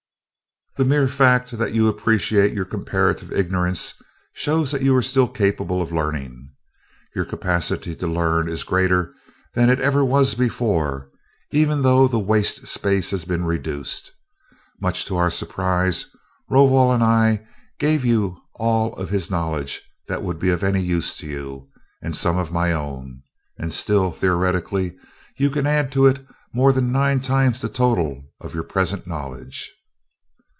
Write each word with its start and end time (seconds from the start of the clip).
"The 0.77 0.85
mere 0.85 1.09
fact 1.09 1.51
that 1.51 1.73
you 1.73 1.89
appreciate 1.89 2.53
your 2.53 2.63
comparative 2.63 3.29
ignorance 3.33 3.93
shows 4.31 4.71
that 4.71 4.81
you 4.81 4.95
are 4.95 5.01
still 5.01 5.27
capable 5.27 5.81
of 5.81 5.91
learning. 5.91 6.49
Your 7.13 7.25
capacity 7.25 7.93
to 7.97 8.07
learn 8.07 8.47
is 8.47 8.63
greater 8.63 9.13
than 9.53 9.69
it 9.69 9.81
ever 9.81 10.05
was 10.05 10.33
before, 10.33 11.09
even 11.51 11.81
though 11.81 12.07
the 12.07 12.19
waste 12.19 12.67
space 12.67 13.11
has 13.11 13.25
been 13.25 13.43
reduced. 13.43 14.13
Much 14.79 15.03
to 15.07 15.17
our 15.17 15.29
surprise, 15.29 16.05
Rovol 16.49 16.93
and 16.93 17.03
I 17.03 17.45
gave 17.77 18.05
you 18.05 18.41
all 18.55 18.93
of 18.93 19.09
his 19.09 19.29
knowledge 19.29 19.81
that 20.07 20.23
would 20.23 20.39
be 20.39 20.51
of 20.51 20.63
any 20.63 20.81
use 20.81 21.17
to 21.17 21.27
you, 21.27 21.69
and 22.01 22.15
some 22.15 22.37
of 22.37 22.53
my 22.53 22.71
own, 22.71 23.23
and 23.57 23.73
still 23.73 24.09
theoretically 24.13 24.97
you 25.35 25.49
can 25.49 25.67
add 25.67 25.91
to 25.91 26.05
it 26.07 26.25
more 26.53 26.71
than 26.71 26.93
nine 26.93 27.19
times 27.19 27.59
the 27.59 27.67
total 27.67 28.23
of 28.39 28.53
your 28.55 28.63
present 28.63 29.05
knowledge." 29.05 29.69